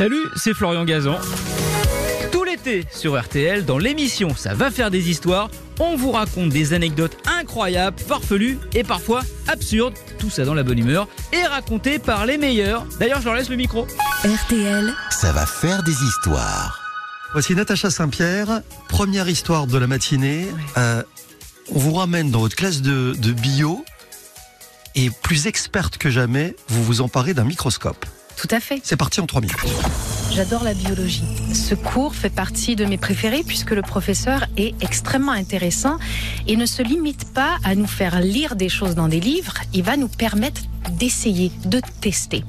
Salut, 0.00 0.30
c'est 0.34 0.54
Florian 0.54 0.86
Gazan. 0.86 1.18
Tout 2.32 2.42
l'été 2.42 2.86
sur 2.90 3.20
RTL, 3.20 3.66
dans 3.66 3.76
l'émission 3.76 4.34
Ça 4.34 4.54
va 4.54 4.70
faire 4.70 4.90
des 4.90 5.10
histoires, 5.10 5.50
on 5.78 5.94
vous 5.94 6.10
raconte 6.10 6.48
des 6.48 6.72
anecdotes 6.72 7.18
incroyables, 7.28 7.98
farfelues 7.98 8.58
et 8.72 8.82
parfois 8.82 9.20
absurdes, 9.46 9.92
tout 10.18 10.30
ça 10.30 10.46
dans 10.46 10.54
la 10.54 10.62
bonne 10.62 10.78
humeur, 10.78 11.06
et 11.34 11.44
racontées 11.44 11.98
par 11.98 12.24
les 12.24 12.38
meilleurs. 12.38 12.86
D'ailleurs, 12.98 13.20
je 13.20 13.26
leur 13.26 13.34
laisse 13.34 13.50
le 13.50 13.56
micro. 13.56 13.86
RTL, 14.24 14.90
Ça 15.10 15.32
va 15.32 15.44
faire 15.44 15.82
des 15.82 16.02
histoires. 16.02 16.80
Voici 17.34 17.54
Natacha 17.54 17.90
Saint-Pierre, 17.90 18.62
première 18.88 19.28
histoire 19.28 19.66
de 19.66 19.76
la 19.76 19.86
matinée. 19.86 20.46
Euh, 20.78 21.02
on 21.74 21.78
vous 21.78 21.92
ramène 21.92 22.30
dans 22.30 22.40
votre 22.40 22.56
classe 22.56 22.80
de, 22.80 23.12
de 23.18 23.32
bio 23.32 23.84
et 24.94 25.10
plus 25.22 25.46
experte 25.46 25.98
que 25.98 26.08
jamais, 26.08 26.56
vous 26.68 26.82
vous 26.82 27.02
emparez 27.02 27.34
d'un 27.34 27.44
microscope. 27.44 28.06
Tout 28.36 28.48
à 28.50 28.60
fait. 28.60 28.80
C'est 28.82 28.96
parti 28.96 29.20
en 29.20 29.26
trois 29.26 29.40
minutes. 29.40 29.56
J'adore 30.32 30.62
la 30.62 30.74
biologie. 30.74 31.24
Ce 31.52 31.74
cours 31.74 32.14
fait 32.14 32.30
partie 32.30 32.76
de 32.76 32.84
mes 32.84 32.98
préférés 32.98 33.42
puisque 33.44 33.72
le 33.72 33.82
professeur 33.82 34.46
est 34.56 34.74
extrêmement 34.82 35.32
intéressant 35.32 35.98
et 36.46 36.56
ne 36.56 36.66
se 36.66 36.82
limite 36.82 37.32
pas 37.34 37.58
à 37.64 37.74
nous 37.74 37.86
faire 37.86 38.20
lire 38.20 38.54
des 38.54 38.68
choses 38.68 38.94
dans 38.94 39.08
des 39.08 39.20
livres, 39.20 39.54
il 39.74 39.82
va 39.82 39.96
nous 39.96 40.08
permettre 40.08 40.62
d'essayer, 40.92 41.50
de 41.64 41.80
tester. 42.00 42.44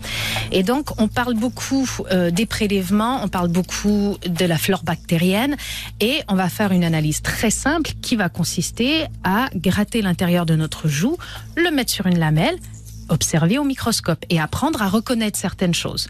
Et 0.51 0.63
donc, 0.63 0.99
on 0.99 1.07
parle 1.07 1.33
beaucoup 1.33 1.87
euh, 2.11 2.31
des 2.31 2.45
prélèvements, 2.45 3.23
on 3.23 3.27
parle 3.27 3.49
beaucoup 3.49 4.17
de 4.25 4.45
la 4.45 4.57
flore 4.57 4.83
bactérienne 4.83 5.55
et 5.99 6.21
on 6.27 6.35
va 6.35 6.49
faire 6.49 6.71
une 6.71 6.83
analyse 6.83 7.21
très 7.21 7.51
simple 7.51 7.91
qui 8.01 8.15
va 8.15 8.29
consister 8.29 9.05
à 9.23 9.49
gratter 9.55 10.01
l'intérieur 10.01 10.45
de 10.45 10.55
notre 10.55 10.87
joue, 10.87 11.17
le 11.55 11.71
mettre 11.71 11.91
sur 11.91 12.07
une 12.07 12.19
lamelle, 12.19 12.57
observer 13.11 13.57
au 13.57 13.63
microscope 13.63 14.25
et 14.29 14.39
apprendre 14.39 14.81
à 14.81 14.87
reconnaître 14.87 15.37
certaines 15.37 15.73
choses. 15.73 16.07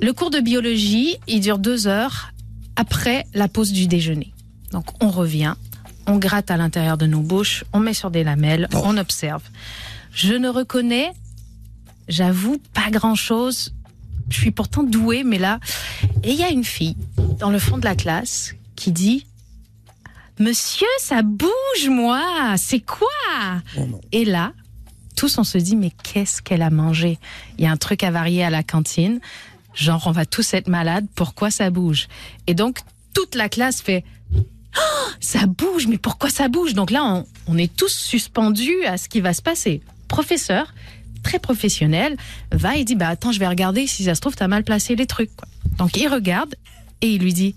Le 0.00 0.12
cours 0.12 0.30
de 0.30 0.40
biologie, 0.40 1.16
il 1.28 1.40
dure 1.40 1.58
deux 1.58 1.86
heures 1.86 2.32
après 2.76 3.24
la 3.34 3.48
pause 3.48 3.72
du 3.72 3.86
déjeuner. 3.86 4.32
Donc 4.72 4.86
on 5.00 5.10
revient, 5.10 5.54
on 6.06 6.18
gratte 6.18 6.50
à 6.50 6.56
l'intérieur 6.56 6.98
de 6.98 7.06
nos 7.06 7.20
bouches, 7.20 7.64
on 7.72 7.78
met 7.78 7.94
sur 7.94 8.10
des 8.10 8.24
lamelles, 8.24 8.68
on 8.72 8.96
observe. 8.96 9.42
Je 10.12 10.34
ne 10.34 10.48
reconnais, 10.48 11.12
j'avoue, 12.08 12.58
pas 12.74 12.90
grand-chose. 12.90 13.74
Je 14.28 14.38
suis 14.38 14.50
pourtant 14.50 14.82
douée, 14.82 15.24
mais 15.24 15.38
là... 15.38 15.60
Et 16.24 16.32
il 16.32 16.38
y 16.38 16.42
a 16.42 16.50
une 16.50 16.64
fille 16.64 16.96
dans 17.38 17.50
le 17.50 17.58
fond 17.58 17.78
de 17.78 17.84
la 17.84 17.94
classe 17.94 18.54
qui 18.76 18.92
dit 18.92 19.26
Monsieur, 20.38 20.86
ça 20.98 21.22
bouge, 21.22 21.88
moi 21.88 22.54
C'est 22.56 22.80
quoi? 22.80 23.08
Et 24.10 24.24
là, 24.24 24.52
tous 25.16 25.38
on 25.38 25.44
se 25.44 25.58
dit 25.58 25.76
mais 25.76 25.92
qu'est-ce 26.02 26.42
qu'elle 26.42 26.62
a 26.62 26.70
mangé? 26.70 27.18
Il 27.58 27.64
y 27.64 27.66
a 27.66 27.70
un 27.70 27.76
truc 27.76 28.02
avarié 28.04 28.44
à 28.44 28.50
la 28.50 28.62
cantine, 28.62 29.20
genre 29.74 30.02
on 30.06 30.12
va 30.12 30.26
tous 30.26 30.54
être 30.54 30.68
malades, 30.68 31.06
pourquoi 31.14 31.50
ça 31.50 31.70
bouge? 31.70 32.08
Et 32.46 32.54
donc 32.54 32.80
toute 33.14 33.34
la 33.34 33.48
classe 33.48 33.82
fait 33.82 34.04
Oh, 34.74 35.10
ça 35.20 35.44
bouge, 35.46 35.86
mais 35.86 35.98
pourquoi 35.98 36.30
ça 36.30 36.48
bouge? 36.48 36.72
Donc 36.72 36.90
là 36.90 37.04
on, 37.04 37.26
on 37.46 37.58
est 37.58 37.74
tous 37.74 37.92
suspendus 37.92 38.84
à 38.86 38.96
ce 38.96 39.08
qui 39.08 39.20
va 39.20 39.34
se 39.34 39.42
passer. 39.42 39.82
Professeur, 40.08 40.72
très 41.22 41.38
professionnel, 41.38 42.16
va 42.50 42.76
et 42.76 42.84
dit 42.84 42.94
bah 42.94 43.08
attends 43.08 43.32
je 43.32 43.38
vais 43.38 43.48
regarder 43.48 43.86
si 43.86 44.04
ça 44.04 44.14
se 44.14 44.20
trouve 44.22 44.34
t'as 44.34 44.48
mal 44.48 44.64
placé 44.64 44.96
les 44.96 45.06
trucs. 45.06 45.34
quoi. 45.36 45.46
Donc 45.78 45.96
il 45.96 46.08
regarde 46.08 46.54
et 47.02 47.08
il 47.08 47.20
lui 47.20 47.34
dit 47.34 47.54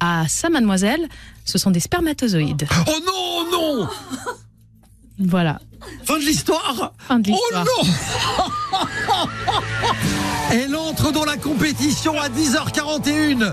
ah 0.00 0.26
ça 0.28 0.50
mademoiselle, 0.50 1.08
ce 1.46 1.56
sont 1.56 1.70
des 1.70 1.80
spermatozoïdes. 1.80 2.68
Oh 2.86 2.92
non, 3.06 3.50
non 3.50 3.88
Voilà, 5.18 5.60
Fin 6.08 6.18
de 6.18 6.24
l'histoire 6.24 6.92
fin 7.06 7.18
de 7.18 7.30
Oh 7.30 7.54
non 7.54 7.64
Elle 10.50 10.74
entre 10.74 11.12
dans 11.12 11.26
la 11.26 11.36
compétition 11.36 12.18
à 12.18 12.30
10h41 12.30 13.52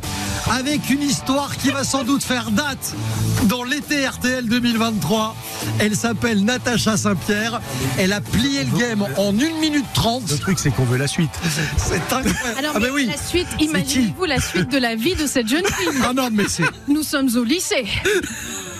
avec 0.49 0.89
une 0.89 1.01
histoire 1.01 1.57
qui 1.57 1.71
va 1.71 1.83
sans 1.83 2.05
doute 2.05 2.23
faire 2.23 2.51
date 2.51 2.95
dans 3.43 3.65
l'été 3.65 4.07
RTL 4.07 4.45
2023. 4.45 5.35
Elle 5.79 5.97
s'appelle 5.97 6.45
Natacha 6.45 6.95
Saint-Pierre. 6.95 7.59
Elle 7.97 8.13
a 8.13 8.21
plié 8.21 8.63
le 8.63 8.79
game 8.79 9.05
en 9.17 9.31
1 9.31 9.59
minute 9.59 9.85
30. 9.93 10.31
Le 10.31 10.37
truc, 10.37 10.57
c'est 10.57 10.71
qu'on 10.71 10.85
veut 10.85 10.97
la 10.97 11.07
suite. 11.07 11.31
C'est 11.75 11.95
incroyable. 11.95 12.57
Alors, 12.57 12.71
ah 12.75 12.79
mais 12.79 12.87
ben 12.87 12.93
oui. 12.93 13.07
la 13.07 13.17
suite, 13.17 13.47
imaginez-vous 13.59 14.23
la 14.23 14.39
suite 14.39 14.71
de 14.71 14.77
la 14.77 14.95
vie 14.95 15.15
de 15.15 15.27
cette 15.27 15.49
jeune 15.49 15.65
fille. 15.65 15.89
Ah 16.07 16.13
non, 16.13 16.29
mais 16.31 16.45
c'est, 16.47 16.63
Nous 16.87 17.03
sommes 17.03 17.29
au 17.35 17.43
lycée. 17.43 17.85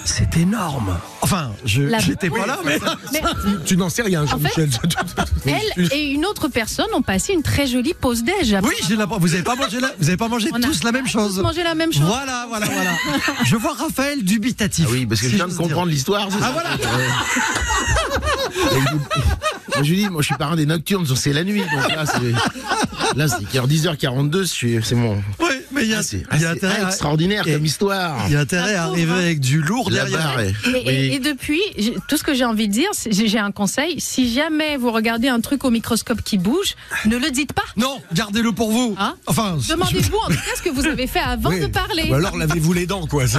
C'est 0.05 0.38
énorme. 0.38 0.97
Enfin, 1.21 1.51
j'étais 1.66 2.29
pas 2.29 2.45
là, 2.45 2.59
mais. 2.63 2.79
Mais 3.11 3.21
Tu 3.66 3.75
n'en 3.75 3.89
sais 3.89 4.03
rien, 4.03 4.25
Jean-Michel. 4.25 4.69
elle 5.45 5.91
et 5.91 6.11
une 6.11 6.25
autre 6.25 6.47
personne 6.47 6.88
ont 6.93 7.01
passé 7.01 7.33
une 7.33 7.43
très 7.43 7.67
jolie 7.67 7.93
pause 7.93 8.23
déj. 8.23 8.55
Oui, 8.63 8.73
j'ai 8.88 8.95
la... 8.95 9.05
vous 9.05 9.33
avez 9.33 9.43
pas 9.43 9.55
mangé, 9.55 9.79
la... 9.79 9.91
vous 9.99 10.07
avez 10.07 10.17
pas 10.17 10.27
mangé 10.27 10.49
On 10.53 10.59
tous 10.59 10.83
la 10.83 10.91
même 10.91 11.07
chose. 11.07 11.39
mangé 11.39 11.63
la 11.63 11.75
même 11.75 11.91
chose. 11.91 12.03
Voilà, 12.03 12.45
voilà, 12.47 12.66
voilà. 12.67 12.91
Je 13.45 13.55
vois 13.55 13.73
Raphaël 13.73 14.23
dubitatif. 14.23 14.85
Ah 14.88 14.91
oui, 14.93 15.05
parce 15.05 15.21
que 15.21 15.25
si 15.27 15.31
je 15.33 15.38
viens 15.38 15.47
de 15.47 15.53
comprendre 15.53 15.89
l'histoire. 15.89 16.27
Ah 16.31 16.39
ça 16.39 16.51
voilà. 16.51 16.69
Moi, 19.75 19.83
je 19.83 19.89
lui 19.89 19.97
dis, 19.97 20.09
moi 20.09 20.22
je 20.22 20.27
suis 20.27 20.35
parrain 20.35 20.55
des 20.55 20.66
nocturnes, 20.66 21.05
c'est 21.16 21.33
la 21.33 21.43
nuit. 21.43 21.59
Donc 21.61 21.89
là, 21.89 22.05
c'est. 22.05 23.16
Là, 23.17 23.27
c'est 23.27 23.43
10h42, 23.43 24.39
je 24.41 24.43
suis- 24.45 24.79
c'est 24.83 24.95
mon. 24.95 25.16
Oui, 25.39 25.49
mais 25.71 25.83
il 25.83 25.89
y 25.89 25.93
a, 25.93 26.01
Ah, 26.29 26.37
y 26.37 26.45
a 26.45 26.49
ah, 26.49 26.51
intérêt, 26.51 26.81
à... 26.81 26.87
extraordinaire 26.87 27.47
Et- 27.47 27.53
comme 27.53 27.65
histoire. 27.65 28.17
il 28.27 28.33
y 28.33 28.35
a 28.35 28.39
intérêt 28.41 28.71
à 28.71 28.73
La 28.73 28.81
pauvre, 28.83 28.93
arriver 28.93 29.11
hein. 29.11 29.15
avec 29.17 29.39
du 29.39 29.61
lourd 29.61 29.89
La 29.91 30.05
derrière. 30.05 30.39
Et, 30.39 30.49
et- 30.49 30.53
oui. 30.85 31.13
et 31.15 31.19
depuis, 31.19 31.61
tout 32.07 32.17
ce 32.17 32.23
que 32.23 32.33
j'ai 32.33 32.45
envie 32.45 32.67
de 32.67 32.73
dire, 32.73 32.89
c'est- 32.93 33.11
j'ai 33.11 33.27
j'ai 33.27 33.39
un 33.39 33.51
conseil. 33.51 33.99
Si 33.99 34.31
jamais 34.33 34.77
vous 34.77 34.91
regardez 34.91 35.27
un 35.27 35.41
truc 35.41 35.63
au 35.65 35.71
microscope 35.71 36.21
qui 36.21 36.37
bouge, 36.37 36.75
ne 37.05 37.17
le 37.17 37.31
dites 37.31 37.53
pas. 37.53 37.63
Non, 37.77 38.01
gardez-le 38.13 38.51
pour 38.51 38.71
vous. 38.71 38.95
Hein 38.99 39.15
enfin, 39.27 39.57
Demandez-vous 39.67 40.17
en 40.17 40.27
tout 40.27 40.33
cas 40.33 40.55
ce 40.55 40.61
que 40.61 40.69
vous 40.69 40.85
avez 40.85 41.07
fait 41.07 41.19
avant 41.19 41.49
Oui. 41.49 41.59
de 41.59 41.67
parler. 41.67 42.07
Ou 42.09 42.13
alors, 42.13 42.37
lavez-vous 42.37 42.73
les 42.73 42.85
dents, 42.85 43.07
quoi. 43.07 43.23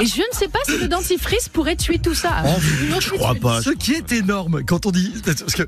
Et 0.00 0.06
je 0.06 0.18
ne 0.20 0.36
sais 0.36 0.48
pas 0.48 0.58
si 0.66 0.78
le 0.78 0.88
dentifrice 0.88 1.48
pourrait 1.48 1.76
tuer 1.76 1.98
tout 1.98 2.14
ça. 2.14 2.42
Oh, 2.44 2.48
autre 2.96 3.00
Je 3.00 3.10
crois 3.10 3.34
pas. 3.34 3.62
ce 3.62 3.70
qui 3.70 3.92
est 3.92 4.12
énorme 4.12 4.62
quand 4.64 4.86
on 4.86 4.90
dit 4.90 5.12
parce 5.24 5.54
que 5.54 5.64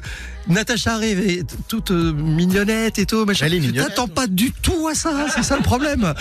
Natacha 0.48 0.94
arrive 0.94 1.20
et 1.20 1.42
toute 1.68 1.90
euh, 1.90 2.12
mignonnette 2.12 2.98
et 2.98 3.06
tout, 3.06 3.24
machin. 3.24 3.46
Elle 3.46 3.54
est 3.54 3.60
Tu 3.60 3.72
t'attends 3.72 4.08
pas 4.08 4.26
du 4.26 4.52
tout 4.52 4.88
à 4.88 4.94
ça, 4.94 5.26
c'est 5.34 5.42
ça 5.42 5.56
le 5.56 5.62
problème. 5.62 6.14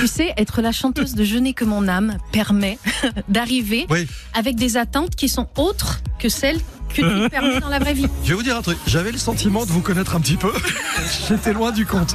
Tu 0.00 0.06
sais, 0.06 0.32
être 0.36 0.62
la 0.62 0.72
chanteuse 0.72 1.14
de 1.14 1.24
Je 1.24 1.36
n'ai 1.36 1.52
que 1.54 1.64
mon 1.64 1.88
âme 1.88 2.18
permet 2.32 2.78
d'arriver 3.28 3.86
Oui, 3.90 4.06
avec 4.34 4.56
des 4.56 4.76
attentes 4.76 5.14
qui 5.14 5.28
sont 5.28 5.48
autres 5.56 6.00
que 6.18 6.28
celles 6.28 6.58
que 6.94 7.24
tu 7.24 7.30
permets 7.30 7.60
dans 7.60 7.70
la 7.70 7.78
vraie 7.78 7.94
vie. 7.94 8.06
je 8.22 8.28
vais 8.30 8.34
vous 8.34 8.42
dire 8.42 8.56
un 8.56 8.62
truc. 8.62 8.76
J'avais 8.86 9.12
le 9.12 9.18
sentiment 9.18 9.64
de 9.64 9.70
vous 9.70 9.80
connaître 9.80 10.14
un 10.14 10.20
petit 10.20 10.36
peu. 10.36 10.52
J'étais 11.28 11.54
loin 11.54 11.72
du 11.72 11.86
compte. 11.86 12.14